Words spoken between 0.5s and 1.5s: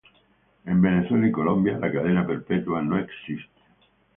En Venezuela y